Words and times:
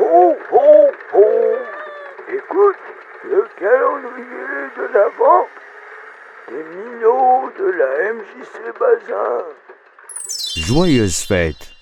Ho, 0.00 0.36
ho, 0.52 0.90
ho 1.12 1.24
Écoute 2.32 2.76
le 3.24 3.44
calendrier 3.58 4.70
de 4.76 4.94
l'Avent 4.94 5.46
des 6.48 6.62
minots 6.76 7.50
de 7.58 7.64
la 7.64 8.12
MJC 8.12 8.78
Bazin. 8.78 9.44
Joyeuse 10.56 11.22
fête. 11.22 11.72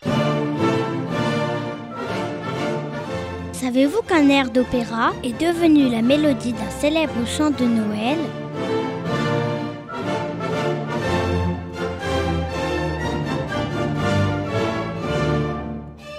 Savez-vous 3.52 4.00
qu'un 4.02 4.28
air 4.30 4.50
d'opéra 4.50 5.12
est 5.22 5.38
devenu 5.38 5.90
la 5.90 6.00
mélodie 6.00 6.54
d'un 6.54 6.70
célèbre 6.70 7.26
chant 7.26 7.50
de 7.50 7.64
Noël? 7.64 8.18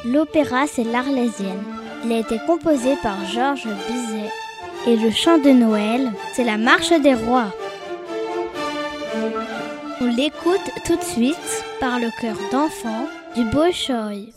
L'opéra, 0.05 0.67
c'est 0.67 0.83
l'Arlésienne. 0.83 1.76
Il 2.09 2.13
a 2.13 2.19
été 2.19 2.39
composé 2.47 2.95
par 3.03 3.25
Georges 3.25 3.67
Bizet. 3.67 4.31
Et 4.87 4.95
le 4.95 5.11
chant 5.11 5.39
de 5.39 5.49
Noël, 5.49 6.09
c'est 6.31 6.45
la 6.45 6.57
marche 6.57 6.93
des 7.01 7.13
rois. 7.13 7.51
On 9.99 10.05
l'écoute 10.05 10.71
tout 10.85 10.95
de 10.95 11.03
suite 11.03 11.65
par 11.81 11.99
le 11.99 12.07
chœur 12.21 12.37
d'enfants 12.49 13.09
du 13.35 13.43
Bolchoï. 13.43 14.31